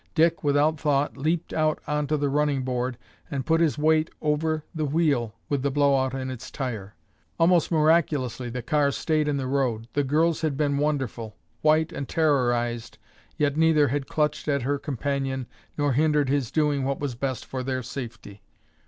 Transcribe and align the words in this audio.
Dick, 0.15 0.43
without 0.43 0.79
thought, 0.79 1.15
leaped 1.15 1.53
out 1.53 1.77
onto 1.85 2.17
the 2.17 2.27
running 2.27 2.63
board 2.63 2.97
and 3.29 3.45
put 3.45 3.61
his 3.61 3.77
weight 3.77 4.09
over 4.19 4.63
the 4.73 4.83
wheel 4.85 5.35
with 5.47 5.61
the 5.61 5.69
blow 5.69 5.95
out 5.95 6.15
in 6.15 6.31
its 6.31 6.49
tire. 6.49 6.95
Almost 7.37 7.69
miraculously 7.71 8.49
the 8.49 8.63
car 8.63 8.89
stayed 8.89 9.27
in 9.27 9.37
the 9.37 9.45
road. 9.45 9.87
The 9.93 10.03
girls 10.03 10.41
had 10.41 10.57
been 10.57 10.79
wonderful. 10.79 11.35
White 11.61 11.91
and 11.91 12.09
terrorized, 12.09 12.97
yet 13.37 13.55
neither 13.57 13.89
had 13.89 14.07
clutched 14.07 14.47
at 14.47 14.63
her 14.63 14.79
companion, 14.79 15.45
nor 15.77 15.93
hindered 15.93 16.29
his 16.29 16.49
doing 16.49 16.83
what 16.83 16.99
was 16.99 17.13
best 17.13 17.45
for 17.45 17.61
their 17.61 17.83
safety. 17.83 18.41